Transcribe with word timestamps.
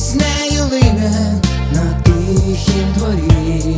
з 0.00 0.14
нею 0.14 0.64
вийде 0.70 1.12
на 1.72 2.02
тихім 2.02 2.92
дворі. 2.96 3.76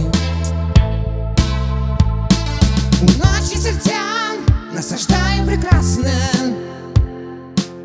Уночі 3.00 3.56
серця 3.58 4.00
насаждає 4.74 5.42
прекрасне, 5.46 6.14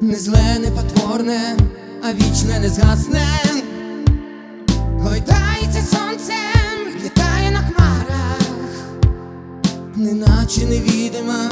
не 0.02 0.16
зле, 0.16 0.60
не 0.60 0.72
потворне, 0.72 1.58
а 2.04 2.14
вічне 2.14 2.60
не 2.60 2.70
згасне. 2.70 3.28
Гойдається 4.78 5.82
сонцем, 5.82 7.02
літає 7.04 7.52
на 7.52 7.60
хмарах, 7.60 8.42
неначе 9.96 10.66
невідима 10.66 11.50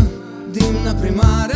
димна 0.54 0.94
примара. 1.02 1.55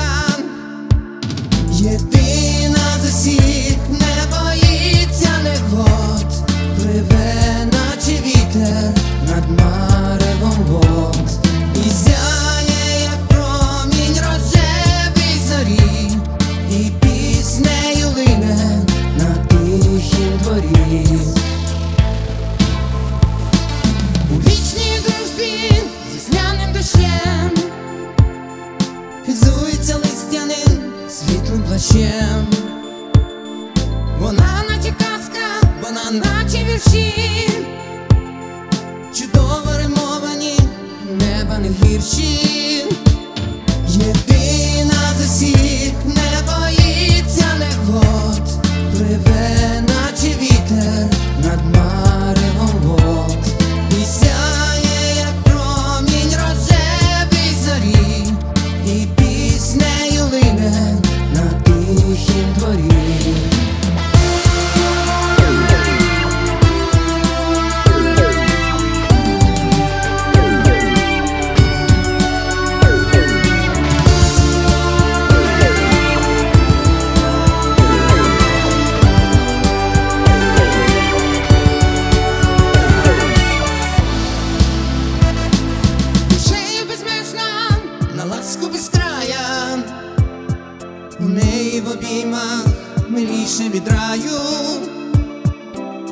хмарах, 92.39 92.66
миліше 93.09 93.69
від 93.69 93.88
раю, 93.88 94.39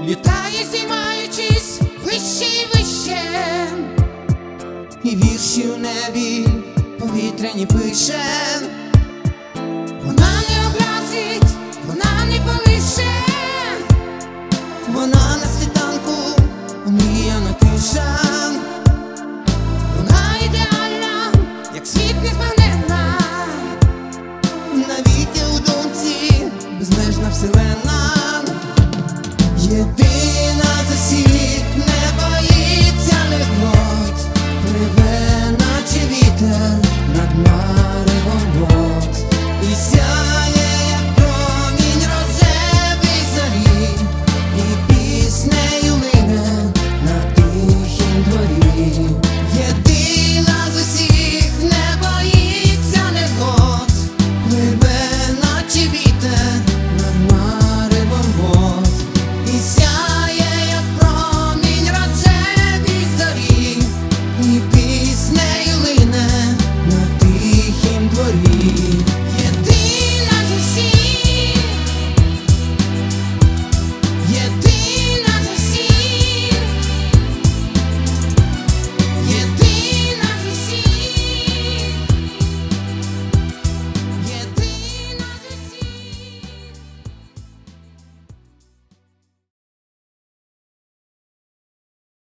літає, 0.04 0.66
зіймаючись 0.72 1.82
вище 2.06 2.46
і 2.46 2.78
вище, 2.78 3.22
і 5.04 5.16
вірші 5.16 5.62
в 5.62 5.78
небі 5.78 6.48
повітряні 7.00 7.66
пише. 7.66 8.20
siete 29.68 30.07